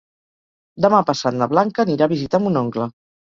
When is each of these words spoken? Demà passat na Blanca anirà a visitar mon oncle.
Demà 0.85 1.01
passat 1.09 1.37
na 1.41 1.47
Blanca 1.53 1.85
anirà 1.85 2.09
a 2.09 2.13
visitar 2.17 2.43
mon 2.47 2.59
oncle. 2.65 2.89